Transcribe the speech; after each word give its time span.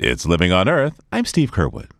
It's 0.00 0.24
Living 0.24 0.52
on 0.52 0.68
Earth. 0.68 1.00
I'm 1.10 1.24
Steve 1.24 1.50
Curwood. 1.50 1.90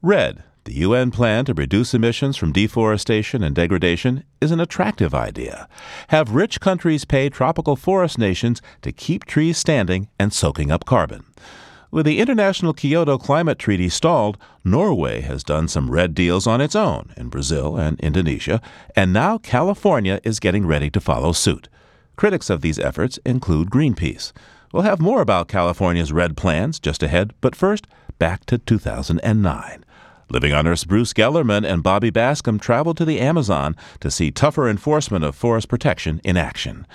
REDD, 0.00 0.44
the 0.62 0.74
UN 0.74 1.10
plan 1.10 1.44
to 1.46 1.54
reduce 1.54 1.92
emissions 1.92 2.36
from 2.36 2.52
deforestation 2.52 3.42
and 3.42 3.52
degradation, 3.52 4.22
is 4.40 4.52
an 4.52 4.60
attractive 4.60 5.12
idea. 5.12 5.68
Have 6.10 6.36
rich 6.36 6.60
countries 6.60 7.04
pay 7.04 7.28
tropical 7.28 7.74
forest 7.74 8.16
nations 8.16 8.62
to 8.82 8.92
keep 8.92 9.24
trees 9.24 9.58
standing 9.58 10.08
and 10.20 10.32
soaking 10.32 10.70
up 10.70 10.84
carbon. 10.84 11.24
With 11.90 12.06
the 12.06 12.20
International 12.20 12.72
Kyoto 12.72 13.18
Climate 13.18 13.58
Treaty 13.58 13.88
stalled, 13.88 14.38
Norway 14.62 15.20
has 15.22 15.42
done 15.42 15.66
some 15.66 15.90
REDD 15.90 16.14
deals 16.14 16.46
on 16.46 16.60
its 16.60 16.76
own 16.76 17.12
in 17.16 17.28
Brazil 17.28 17.76
and 17.76 17.98
Indonesia, 17.98 18.62
and 18.94 19.12
now 19.12 19.38
California 19.38 20.20
is 20.22 20.38
getting 20.38 20.64
ready 20.64 20.90
to 20.90 21.00
follow 21.00 21.32
suit. 21.32 21.68
Critics 22.14 22.50
of 22.50 22.60
these 22.60 22.78
efforts 22.78 23.18
include 23.26 23.68
Greenpeace. 23.68 24.32
We'll 24.72 24.84
have 24.84 25.02
more 25.02 25.20
about 25.20 25.48
California's 25.48 26.14
REDD 26.14 26.34
plans 26.34 26.80
just 26.80 27.02
ahead, 27.02 27.34
but 27.42 27.54
first, 27.54 27.86
back 28.18 28.46
to 28.46 28.56
2009. 28.56 29.84
Living 30.30 30.54
on 30.54 30.66
Earth's 30.66 30.84
Bruce 30.84 31.12
Gellerman 31.12 31.70
and 31.70 31.82
Bobby 31.82 32.10
Bascomb 32.10 32.58
traveled 32.58 32.96
to 32.96 33.04
the 33.04 33.20
Amazon 33.20 33.76
to 34.00 34.10
see 34.10 34.30
tougher 34.30 34.66
enforcement 34.66 35.24
of 35.24 35.36
forest 35.36 35.68
protection 35.68 36.22
in 36.24 36.38
action. 36.38 36.86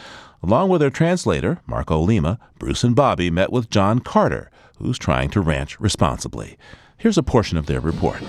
Along 0.41 0.69
with 0.69 0.81
their 0.81 0.89
translator, 0.89 1.59
Marco 1.67 1.99
Lima, 1.99 2.39
Bruce 2.57 2.83
and 2.83 2.95
Bobby 2.95 3.29
met 3.29 3.51
with 3.51 3.69
John 3.69 3.99
Carter, 3.99 4.49
who's 4.79 4.97
trying 4.97 5.29
to 5.29 5.41
ranch 5.41 5.79
responsibly. 5.79 6.57
Here's 6.97 7.17
a 7.19 7.23
portion 7.23 7.59
of 7.59 7.67
their 7.67 7.79
report. 7.79 8.23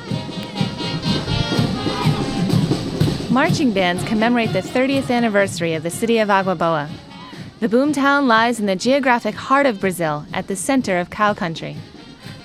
Marching 3.30 3.72
bands 3.72 4.04
commemorate 4.04 4.52
the 4.52 4.60
30th 4.60 5.10
anniversary 5.10 5.72
of 5.72 5.82
the 5.82 5.90
city 5.90 6.18
of 6.18 6.28
Agua 6.28 6.54
Boa. 6.54 6.90
The 7.60 7.68
boomtown 7.68 8.28
lies 8.28 8.60
in 8.60 8.66
the 8.66 8.76
geographic 8.76 9.34
heart 9.34 9.66
of 9.66 9.80
Brazil, 9.80 10.24
at 10.32 10.46
the 10.46 10.54
center 10.54 10.98
of 10.98 11.10
cow 11.10 11.34
country. 11.34 11.76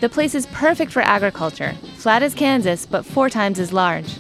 The 0.02 0.10
place 0.10 0.34
is 0.34 0.48
perfect 0.48 0.92
for 0.92 1.04
agriculture, 1.04 1.76
flat 1.98 2.24
as 2.24 2.34
Kansas, 2.34 2.88
but 2.88 3.06
four 3.06 3.30
times 3.30 3.60
as 3.60 3.72
large. 3.72 4.18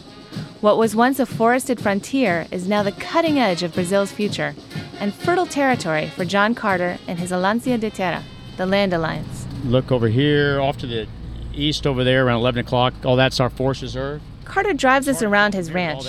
What 0.62 0.78
was 0.78 0.96
once 0.96 1.20
a 1.20 1.26
forested 1.26 1.82
frontier 1.82 2.46
is 2.52 2.68
now 2.68 2.84
the 2.84 2.92
cutting 2.92 3.40
edge 3.40 3.64
of 3.64 3.74
Brazil's 3.74 4.12
future 4.12 4.54
and 5.00 5.16
fertile 5.16 5.48
territory 5.48 6.10
for 6.10 6.26
John 6.26 6.54
Carter 6.54 7.00
and 7.08 7.18
his 7.18 7.32
Aliança 7.32 7.80
de 7.80 7.90
Terra, 7.90 8.24
the 8.58 8.68
Land 8.68 8.94
Alliance. 8.94 9.48
Look 9.66 9.92
over 9.92 10.10
here, 10.10 10.62
off 10.62 10.78
to 10.78 10.86
the 10.86 11.08
east 11.56 11.88
over 11.88 12.04
there 12.04 12.24
around 12.24 12.42
11 12.42 12.60
o'clock. 12.60 12.94
All 13.04 13.16
that's 13.16 13.40
our 13.40 13.50
forest 13.50 13.82
reserve. 13.82 14.22
Carter 14.46 14.74
drives 14.74 15.08
us 15.08 15.24
around 15.24 15.56
his 15.56 15.72
ranch. 15.72 16.06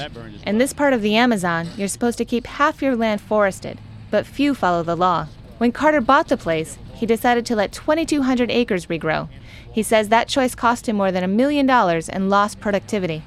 In 0.46 0.58
this 0.58 0.74
part 0.74 0.92
of 0.92 1.00
the 1.00 1.16
Amazon, 1.16 1.68
you're 1.78 1.88
supposed 1.88 2.18
to 2.18 2.26
keep 2.26 2.46
half 2.46 2.82
your 2.82 2.94
land 2.94 3.22
forested 3.22 3.78
but 4.14 4.24
few 4.24 4.54
follow 4.54 4.84
the 4.84 4.94
law. 4.94 5.26
When 5.58 5.72
Carter 5.72 6.00
bought 6.00 6.28
the 6.28 6.36
place, 6.36 6.78
he 6.94 7.04
decided 7.04 7.44
to 7.46 7.56
let 7.56 7.72
2,200 7.72 8.48
acres 8.48 8.86
regrow. 8.86 9.28
He 9.72 9.82
says 9.82 10.08
that 10.08 10.28
choice 10.28 10.54
cost 10.54 10.88
him 10.88 10.94
more 10.94 11.10
than 11.10 11.24
a 11.24 11.26
million 11.26 11.66
dollars 11.66 12.08
and 12.08 12.30
lost 12.30 12.60
productivity. 12.60 13.24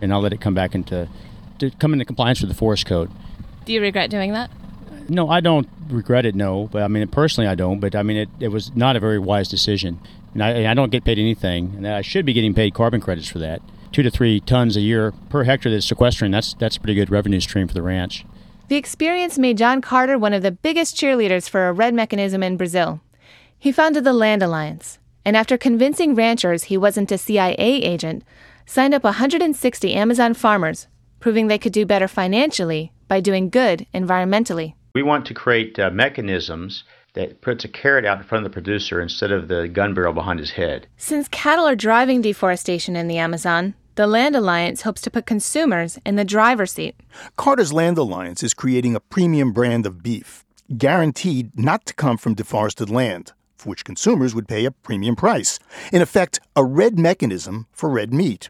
And 0.00 0.12
I'll 0.12 0.20
let 0.20 0.32
it 0.32 0.40
come 0.40 0.52
back 0.52 0.74
into 0.74 1.08
to 1.60 1.70
come 1.78 1.92
into 1.92 2.04
compliance 2.04 2.40
with 2.40 2.48
the 2.50 2.56
forest 2.56 2.84
code. 2.84 3.12
Do 3.64 3.72
you 3.72 3.80
regret 3.80 4.10
doing 4.10 4.32
that? 4.32 4.50
No, 5.08 5.30
I 5.30 5.38
don't 5.38 5.68
regret 5.88 6.26
it. 6.26 6.34
No, 6.34 6.68
but 6.72 6.82
I 6.82 6.88
mean 6.88 7.06
personally, 7.06 7.46
I 7.46 7.54
don't. 7.54 7.78
But 7.78 7.94
I 7.94 8.02
mean, 8.02 8.16
it, 8.16 8.28
it 8.40 8.48
was 8.48 8.74
not 8.74 8.96
a 8.96 9.00
very 9.00 9.20
wise 9.20 9.46
decision, 9.46 10.00
and 10.32 10.42
I, 10.42 10.50
and 10.50 10.66
I 10.66 10.74
don't 10.74 10.90
get 10.90 11.04
paid 11.04 11.20
anything, 11.20 11.74
and 11.76 11.86
I 11.86 12.02
should 12.02 12.26
be 12.26 12.32
getting 12.32 12.54
paid 12.54 12.74
carbon 12.74 13.00
credits 13.00 13.28
for 13.28 13.38
that. 13.38 13.62
Two 13.92 14.02
to 14.02 14.10
three 14.10 14.40
tons 14.40 14.76
a 14.76 14.80
year 14.80 15.12
per 15.28 15.44
hectare 15.44 15.70
that's 15.70 15.86
sequestering. 15.86 16.32
That's 16.32 16.54
that's 16.54 16.76
a 16.76 16.80
pretty 16.80 16.96
good 16.96 17.08
revenue 17.08 17.38
stream 17.38 17.68
for 17.68 17.74
the 17.74 17.82
ranch. 17.82 18.26
The 18.68 18.76
experience 18.76 19.38
made 19.38 19.58
John 19.58 19.82
Carter 19.82 20.16
one 20.16 20.32
of 20.32 20.42
the 20.42 20.50
biggest 20.50 20.96
cheerleaders 20.96 21.50
for 21.50 21.68
a 21.68 21.72
REDD 21.72 21.92
mechanism 21.92 22.42
in 22.42 22.56
Brazil. 22.56 23.02
He 23.58 23.70
founded 23.70 24.04
the 24.04 24.14
Land 24.14 24.42
Alliance, 24.42 24.98
and 25.22 25.36
after 25.36 25.58
convincing 25.58 26.14
ranchers 26.14 26.64
he 26.64 26.78
wasn't 26.78 27.12
a 27.12 27.18
CIA 27.18 27.54
agent, 27.58 28.24
signed 28.64 28.94
up 28.94 29.04
160 29.04 29.92
Amazon 29.92 30.32
farmers, 30.32 30.86
proving 31.20 31.46
they 31.46 31.58
could 31.58 31.74
do 31.74 31.84
better 31.84 32.08
financially 32.08 32.90
by 33.06 33.20
doing 33.20 33.50
good 33.50 33.86
environmentally. 33.92 34.72
We 34.94 35.02
want 35.02 35.26
to 35.26 35.34
create 35.34 35.78
uh, 35.78 35.90
mechanisms 35.90 36.84
that 37.12 37.42
puts 37.42 37.66
a 37.66 37.68
carrot 37.68 38.06
out 38.06 38.18
in 38.18 38.24
front 38.24 38.46
of 38.46 38.50
the 38.50 38.54
producer 38.54 38.98
instead 38.98 39.30
of 39.30 39.48
the 39.48 39.68
gun 39.68 39.92
barrel 39.92 40.14
behind 40.14 40.40
his 40.40 40.52
head. 40.52 40.86
Since 40.96 41.28
cattle 41.28 41.66
are 41.66 41.76
driving 41.76 42.22
deforestation 42.22 42.96
in 42.96 43.08
the 43.08 43.18
Amazon, 43.18 43.74
the 43.96 44.06
Land 44.08 44.34
Alliance 44.34 44.82
hopes 44.82 45.00
to 45.02 45.10
put 45.10 45.24
consumers 45.24 45.98
in 46.04 46.16
the 46.16 46.24
driver's 46.24 46.72
seat. 46.72 46.96
Carter's 47.36 47.72
Land 47.72 47.96
Alliance 47.96 48.42
is 48.42 48.52
creating 48.52 48.96
a 48.96 49.00
premium 49.00 49.52
brand 49.52 49.86
of 49.86 50.02
beef, 50.02 50.44
guaranteed 50.76 51.56
not 51.58 51.86
to 51.86 51.94
come 51.94 52.16
from 52.16 52.34
deforested 52.34 52.90
land, 52.90 53.32
for 53.56 53.68
which 53.68 53.84
consumers 53.84 54.34
would 54.34 54.48
pay 54.48 54.64
a 54.64 54.72
premium 54.72 55.14
price. 55.14 55.60
In 55.92 56.02
effect, 56.02 56.40
a 56.56 56.64
REDD 56.64 56.98
mechanism 56.98 57.68
for 57.72 57.88
red 57.88 58.12
meat. 58.12 58.48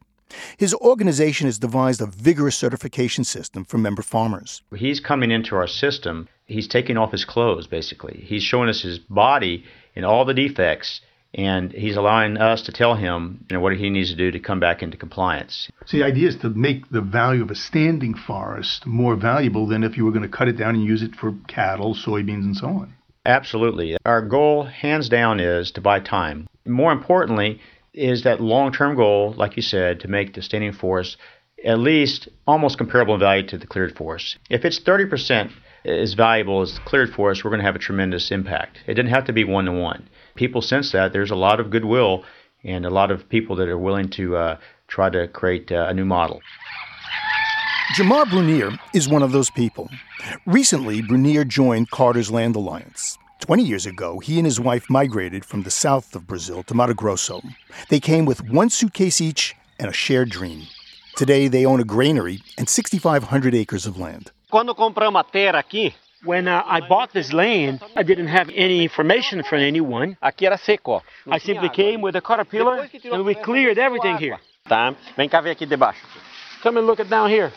His 0.57 0.75
organization 0.75 1.47
has 1.47 1.59
devised 1.59 2.01
a 2.01 2.07
vigorous 2.07 2.57
certification 2.57 3.25
system 3.25 3.65
for 3.65 3.77
member 3.77 4.03
farmers. 4.03 4.63
He's 4.75 4.99
coming 4.99 5.31
into 5.31 5.55
our 5.57 5.69
system. 5.69 6.29
He's 6.47 6.67
taking 6.67 6.97
off 6.97 7.13
his 7.13 7.25
clothes, 7.25 7.67
basically. 7.67 8.25
He's 8.27 8.43
showing 8.43 8.69
us 8.69 8.81
his 8.81 8.99
body 8.99 9.65
and 9.95 10.05
all 10.05 10.25
the 10.25 10.35
defects 10.35 11.03
and 11.35 11.73
he's 11.73 11.97
allowing 11.97 12.37
us 12.37 12.63
to 12.63 12.73
tell 12.73 12.95
him 12.95 13.45
you 13.51 13.57
know, 13.57 13.61
what 13.61 13.77
he 13.77 13.91
needs 13.91 14.11
to 14.11 14.17
do 14.17 14.31
to 14.31 14.39
come 14.39 14.61
back 14.61 14.83
into 14.83 14.97
compliance. 14.97 15.69
So 15.87 15.97
the 15.97 16.05
idea 16.05 16.29
is 16.29 16.37
to 16.37 16.51
make 16.51 16.89
the 16.91 17.01
value 17.01 17.43
of 17.43 17.51
a 17.51 17.57
standing 17.57 18.15
forest 18.15 18.87
more 18.87 19.17
valuable 19.17 19.67
than 19.67 19.83
if 19.83 19.97
you 19.97 20.05
were 20.05 20.13
going 20.13 20.23
to 20.23 20.29
cut 20.29 20.49
it 20.49 20.57
down 20.57 20.77
and 20.77 20.85
use 20.85 21.03
it 21.03 21.17
for 21.17 21.35
cattle, 21.49 21.95
soybeans, 21.95 22.45
and 22.45 22.57
so 22.57 22.69
on. 22.69 22.95
Absolutely. 23.27 23.97
Our 24.05 24.23
goal, 24.23 24.65
hands 24.65 25.09
down, 25.09 25.41
is 25.41 25.73
to 25.73 25.81
buy 25.81 25.99
time. 26.01 26.47
More 26.67 26.93
importantly, 26.93 27.61
is 27.93 28.23
that 28.25 28.41
long 28.41 28.73
term 28.73 28.97
goal, 28.97 29.35
like 29.37 29.57
you 29.57 29.63
said, 29.63 30.01
to 30.01 30.09
make 30.09 30.35
the 30.35 30.43
standing 30.43 30.73
forest 30.73 31.17
at 31.65 31.79
least 31.79 32.29
almost 32.47 32.77
comparable 32.77 33.15
in 33.15 33.21
value 33.21 33.47
to 33.47 33.57
the 33.57 33.67
cleared 33.67 33.97
forest. 33.97 34.37
If 34.51 34.67
it's 34.67 34.79
30% 34.79 35.51
as 35.87 36.13
valuable 36.13 36.61
as 36.61 36.75
the 36.75 36.81
cleared 36.81 37.11
forest, 37.11 37.43
we're 37.43 37.51
going 37.51 37.61
to 37.61 37.67
have 37.67 37.77
a 37.77 37.79
tremendous 37.79 38.31
impact. 38.31 38.81
It 38.87 38.95
doesn't 38.95 39.11
have 39.11 39.25
to 39.27 39.33
be 39.33 39.45
one 39.45 39.65
to 39.65 39.73
one 39.73 40.09
people 40.35 40.63
sense 40.63 40.93
that 40.93 41.13
there's 41.13 41.31
a 41.31 41.37
lot 41.37 41.61
of 41.61 41.71
goodwill 41.71 42.25
and 42.63 42.87
a 42.87 42.91
lot 42.91 43.11
of 43.11 43.29
people 43.29 43.57
that 43.57 43.69
are 43.69 43.79
willing 43.79 44.09
to 44.11 44.37
uh, 44.37 44.57
try 44.89 45.11
to 45.11 45.29
create 45.29 45.71
uh, 45.71 45.87
a 45.89 45.95
new 45.95 46.05
model. 46.05 46.41
Jamar 47.97 48.29
Brunier 48.29 48.71
is 48.95 49.09
one 49.09 49.23
of 49.23 49.33
those 49.33 49.51
people. 49.51 49.89
Recently, 50.47 51.03
Brunier 51.03 51.45
joined 51.45 51.91
Carter's 51.91 52.31
Land 52.31 52.57
Alliance. 52.57 53.19
20 53.41 53.63
years 53.63 53.85
ago, 53.85 54.21
he 54.21 54.39
and 54.39 54.47
his 54.47 54.59
wife 54.59 54.87
migrated 54.89 55.45
from 55.45 55.63
the 55.63 55.71
south 55.71 56.17
of 56.17 56.27
Brazil 56.27 56.63
to 56.63 56.75
Mato 56.75 56.95
Grosso. 56.95 57.43
They 57.91 58.01
came 58.01 58.25
with 58.25 58.41
one 58.49 58.71
suitcase 58.71 59.21
each 59.21 59.55
and 59.79 59.91
a 59.91 59.93
shared 59.93 60.31
dream. 60.31 60.63
Today, 61.17 61.47
they 61.47 61.67
own 61.67 61.79
a 61.79 61.85
granary 61.85 62.41
and 62.57 62.69
6,500 62.69 63.55
acres 63.55 63.87
of 63.87 63.99
land. 63.99 64.33
Quando 64.51 64.75
compramos 64.75 65.21
a 65.21 65.31
terra 65.31 65.59
aqui, 65.59 65.95
when 66.25 66.49
uh, 66.49 66.63
I 66.67 66.81
bought 66.81 67.13
this 67.13 67.33
land, 67.33 67.83
I 67.97 68.03
didn't 68.03 68.29
have 68.29 68.51
any 68.55 68.83
information 68.83 69.43
from 69.45 69.61
anyone. 69.61 70.17
Aqui 70.23 70.47
era 70.47 70.59
seco. 70.59 71.03
I 71.31 71.39
simply 71.39 71.69
came 71.69 72.01
with 72.01 72.17
a 72.17 72.21
caterpillar 72.21 72.89
and 73.13 73.25
we 73.25 73.35
cleared 73.35 73.79
everything 73.79 74.17
here. 74.17 74.39
Tá. 74.69 74.95
Vem 75.17 75.29
cá 75.29 75.41
ver 75.43 75.51
aqui 75.51 75.67
debaixo. 75.67 76.01
Come 76.63 76.79
and 76.79 76.87
look 76.87 77.01
at 77.01 77.09
down 77.09 77.29
here. 77.29 77.53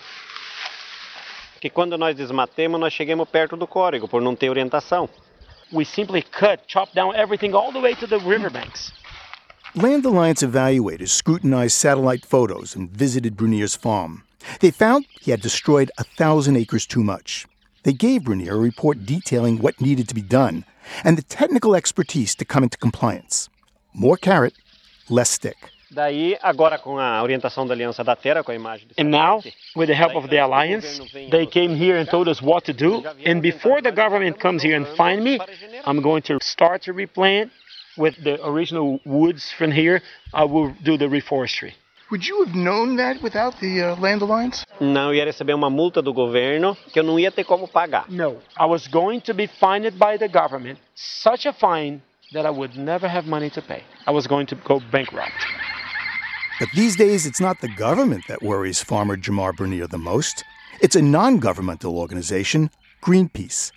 Que 1.61 1.69
quando 1.69 1.97
nós 1.97 2.15
desmatemos, 2.15 2.79
nós 2.79 2.93
chegamos 2.93 3.27
perto 3.29 3.55
do 3.55 3.65
córrego 3.65 4.07
por 4.07 4.21
não 4.21 4.35
ter 4.35 4.49
orientação. 4.49 5.09
We 5.71 5.85
simply 5.85 6.21
cut, 6.21 6.61
chop 6.67 6.93
down 6.93 7.15
everything 7.15 7.53
all 7.53 7.71
the 7.71 7.79
way 7.79 7.95
to 7.95 8.07
the 8.07 8.19
riverbanks. 8.19 8.91
Land 9.75 10.05
Alliance 10.05 10.41
evaluators 10.43 11.09
scrutinized 11.09 11.73
satellite 11.73 12.25
photos 12.25 12.75
and 12.75 12.89
visited 12.89 13.35
Brunier's 13.35 13.75
farm. 13.75 14.23
They 14.59 14.71
found 14.71 15.05
he 15.19 15.31
had 15.31 15.41
destroyed 15.41 15.91
a 15.97 16.03
thousand 16.03 16.57
acres 16.57 16.85
too 16.85 17.03
much. 17.03 17.45
They 17.87 17.93
gave 17.93 18.25
Brunier 18.25 18.55
a 18.55 18.57
report 18.57 19.05
detailing 19.05 19.59
what 19.59 19.79
needed 19.79 20.09
to 20.09 20.13
be 20.13 20.21
done 20.21 20.65
and 21.05 21.17
the 21.17 21.21
technical 21.21 21.73
expertise 21.73 22.35
to 22.35 22.43
come 22.43 22.61
into 22.61 22.77
compliance. 22.77 23.47
More 23.93 24.17
carrot, 24.17 24.55
less 25.07 25.29
stick. 25.29 25.55
Daí, 25.89 26.37
agora 26.43 26.77
com 26.77 26.99
a 26.99 27.23
orientação 27.23 27.65
da 27.65 27.73
Aliança 27.73 28.03
da 28.03 28.13
Terra, 28.13 28.43
com 28.43 28.51
a 28.51 28.55
imagem 28.55 28.89
And 28.97 29.09
now, 29.09 29.41
with 29.73 29.87
the 29.87 29.95
help 29.95 30.17
of 30.17 30.27
the 30.27 30.37
alliance, 30.37 30.99
they 31.31 31.45
came 31.45 31.77
here 31.77 31.95
and 31.95 32.09
told 32.09 32.27
us 32.27 32.41
what 32.41 32.65
to 32.65 32.73
do. 32.73 33.05
And 33.25 33.41
before 33.41 33.81
the 33.81 33.93
government 33.93 34.37
comes 34.37 34.61
here 34.61 34.75
and 34.75 34.85
find 34.97 35.23
me, 35.23 35.39
I'm 35.85 36.01
going 36.01 36.23
to 36.23 36.39
start 36.41 36.81
to 36.87 36.91
replant 36.91 37.53
with 37.97 38.21
the 38.21 38.45
original 38.45 38.99
woods 39.05 39.49
from 39.57 39.71
here. 39.71 40.01
I 40.33 40.43
will 40.43 40.75
do 40.83 40.97
the 40.97 41.07
reforestry. 41.07 41.73
Would 42.09 42.25
you 42.25 42.45
have 42.45 42.55
known 42.55 42.95
that 42.95 43.21
without 43.21 43.59
the 43.59 43.81
uh, 43.81 43.95
Land 43.97 44.21
Alliance? 44.21 44.65
Não, 44.79 45.09
eu 45.09 45.15
ia 45.15 45.25
receber 45.25 45.53
uma 45.53 45.69
multa 45.69 46.01
do 46.01 46.13
governo 46.13 46.77
que 46.93 46.97
eu 46.97 47.03
não 47.03 47.19
ia 47.19 47.29
ter 47.29 47.43
como 47.43 47.67
pagar. 47.67 48.05
No, 48.09 48.37
I 48.57 48.65
was 48.65 48.87
going 48.87 49.19
to 49.21 49.33
be 49.33 49.45
fined 49.45 49.91
by 49.99 50.17
the 50.17 50.29
government, 50.29 50.79
such 50.95 51.45
a 51.45 51.51
fine 51.51 52.01
that 52.31 52.45
I 52.45 52.49
would 52.49 52.77
never 52.77 53.09
have 53.09 53.27
money 53.27 53.49
to 53.49 53.61
pay. 53.61 53.83
I 54.07 54.11
was 54.11 54.25
going 54.25 54.45
to 54.47 54.55
go 54.55 54.79
bankrupt. 54.89 55.33
But 56.61 56.69
these 56.73 56.95
days, 56.95 57.25
it's 57.25 57.41
not 57.41 57.59
the 57.59 57.67
government 57.67 58.23
that 58.29 58.41
worries 58.41 58.81
farmer 58.81 59.17
Jamar 59.17 59.53
Brunier 59.53 59.87
the 59.87 59.97
most. 59.97 60.45
It's 60.79 60.95
a 60.95 61.01
non 61.01 61.39
governmental 61.39 61.97
organization, 61.97 62.69
Greenpeace. 63.03 63.73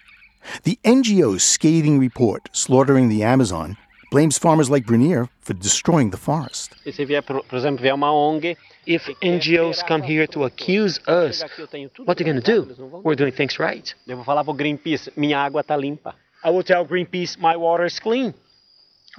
The 0.62 0.78
NGO's 0.84 1.42
scathing 1.42 1.98
report 1.98 2.48
slaughtering 2.52 3.08
the 3.08 3.24
Amazon 3.24 3.76
blames 4.10 4.38
farmers 4.38 4.68
like 4.68 4.86
Brunier 4.86 5.28
for 5.40 5.54
destroying 5.54 6.10
the 6.10 6.16
forest. 6.16 6.74
Se 6.84 7.04
vier, 7.04 7.22
por 7.22 7.44
exemplo, 7.52 7.82
vier 7.82 7.94
uma 7.94 8.12
ONG 8.12 8.56
If 8.86 9.08
NGOs 9.22 9.82
come 9.86 10.02
here 10.02 10.26
to 10.28 10.44
accuse 10.44 10.98
us, 11.06 11.42
what 11.42 12.08
are 12.08 12.14
they 12.14 12.24
going 12.24 12.40
to 12.40 12.64
do? 12.64 13.00
We're 13.04 13.14
doing 13.14 13.32
things 13.32 13.58
right. 13.58 13.94
Eu 14.06 14.16
vou 14.16 14.24
falar 14.24 14.42
pro 14.42 14.54
Greenpeace, 14.54 15.12
minha 15.16 15.38
água 15.38 15.62
tá 15.62 15.76
limpa. 15.76 16.14
I 16.44 16.50
will 16.50 16.64
tell 16.64 16.84
Greenpeace 16.84 17.38
my 17.38 17.56
water 17.56 17.84
is 17.86 18.00
clean. 18.00 18.34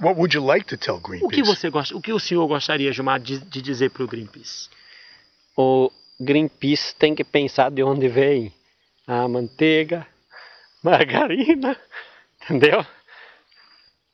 What 0.00 0.16
would 0.16 0.34
you 0.34 0.44
like 0.44 0.66
to 0.66 0.76
tell 0.76 0.96
O 0.96 1.00
que 1.00 1.18
Greenpeace? 1.18 1.46
você 1.46 1.70
gosta? 1.70 1.96
O 1.96 2.00
que 2.00 2.12
o 2.12 2.18
senhor 2.18 2.46
gostaria, 2.48 2.92
Gilmar, 2.92 3.20
de, 3.20 3.38
de 3.38 3.62
dizer 3.62 3.90
para 3.90 4.02
o 4.02 4.06
Greenpeace? 4.08 4.68
O 5.56 5.90
Greenpeace 6.20 6.94
tem 6.96 7.14
que 7.14 7.22
pensar 7.24 7.70
de 7.70 7.82
onde 7.82 8.08
vem 8.08 8.52
a 9.06 9.28
manteiga, 9.28 10.06
margarina, 10.82 11.76
entendeu? 12.42 12.84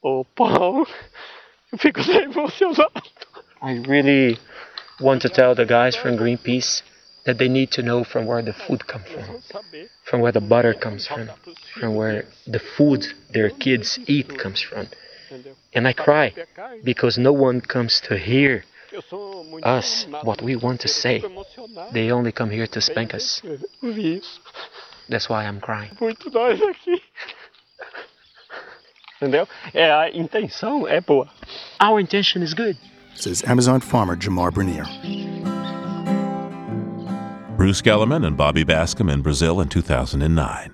O 0.03 0.25
pão. 0.25 0.87
Eu 1.71 1.79
fico 1.79 2.01
até 2.01 2.23
emocionado. 2.23 3.03
I 3.61 3.83
really 3.87 4.39
want 5.01 5.21
to 5.23 5.29
tell 5.29 5.55
the 5.55 5.67
guys 5.67 5.97
from 5.97 6.17
Greenpeace 6.17 6.83
that 7.27 7.39
they 7.39 7.49
need 7.49 7.71
to 7.73 7.83
know 7.83 8.05
from 8.05 8.27
where 8.27 8.43
the 8.43 8.55
food 8.55 8.87
comes 8.87 9.07
from, 9.09 9.43
from 10.05 10.21
where 10.23 10.33
the 10.33 10.41
butter 10.41 10.73
comes 10.73 11.07
from, 11.07 11.29
from 11.79 11.95
where 11.95 12.25
the 12.47 12.59
food 12.59 13.07
their 13.31 13.51
kids 13.51 13.99
eat 14.07 14.39
comes 14.39 14.63
from. 14.63 14.89
And 15.75 15.87
I 15.87 15.93
cry 15.93 16.33
because 16.83 17.19
no 17.19 17.33
one 17.33 17.61
comes 17.61 18.01
to 18.03 18.17
hear 18.17 18.65
us 19.63 20.07
what 20.23 20.41
we 20.41 20.57
want 20.57 20.81
to 20.81 20.89
say. 20.89 21.23
They 21.93 22.11
only 22.11 22.33
come 22.33 22.51
here 22.51 22.67
to 22.69 22.81
spank 22.81 23.13
us. 23.13 23.43
That's 25.11 25.29
why 25.29 25.45
I'm 25.45 25.61
crying. 25.61 25.91
Muito 29.21 29.33
nós 29.33 29.43
aqui. 29.43 29.49
Entendeu? 29.49 29.49
É, 29.75 29.91
a 29.91 30.11
intenção 30.11 30.87
é 30.87 31.01
boa. 31.01 31.29
Our 31.83 32.01
intention 32.01 32.43
is 32.43 32.55
good. 32.55 32.77
Says 33.15 33.43
Amazon 33.47 33.81
farmer 33.81 34.17
Jamar 34.17 34.53
Brunier. 34.53 34.85
Bruce 37.57 37.83
Gellerman 37.83 38.25
and 38.25 38.37
Bobby 38.37 38.65
Bascomb 38.65 39.11
in 39.13 39.21
Brazil 39.21 39.61
in 39.61 39.69
2009. 39.69 40.67